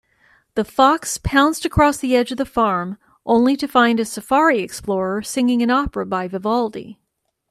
[0.55, 5.21] The fox pounced across the edge of the farm, only to find a safari explorer
[5.21, 6.97] singing an opera by Vivaldi.